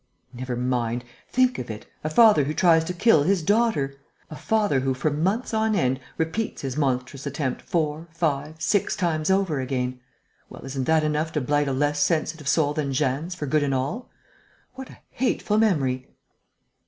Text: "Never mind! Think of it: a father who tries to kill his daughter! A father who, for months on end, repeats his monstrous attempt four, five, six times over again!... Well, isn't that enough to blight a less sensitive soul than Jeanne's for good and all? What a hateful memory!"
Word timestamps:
"Never 0.33 0.55
mind! 0.55 1.03
Think 1.29 1.59
of 1.59 1.69
it: 1.69 1.85
a 2.03 2.09
father 2.09 2.45
who 2.45 2.55
tries 2.55 2.83
to 2.85 2.91
kill 2.93 3.21
his 3.21 3.43
daughter! 3.43 3.93
A 4.31 4.35
father 4.35 4.79
who, 4.79 4.95
for 4.95 5.11
months 5.11 5.53
on 5.53 5.75
end, 5.75 5.99
repeats 6.17 6.63
his 6.63 6.75
monstrous 6.75 7.27
attempt 7.27 7.61
four, 7.61 8.07
five, 8.11 8.59
six 8.59 8.95
times 8.95 9.29
over 9.29 9.59
again!... 9.59 9.99
Well, 10.49 10.65
isn't 10.65 10.85
that 10.85 11.03
enough 11.03 11.31
to 11.33 11.41
blight 11.41 11.67
a 11.67 11.71
less 11.71 12.01
sensitive 12.01 12.47
soul 12.47 12.73
than 12.73 12.93
Jeanne's 12.93 13.35
for 13.35 13.45
good 13.45 13.61
and 13.61 13.75
all? 13.75 14.09
What 14.73 14.89
a 14.89 14.97
hateful 15.11 15.59
memory!" 15.59 16.07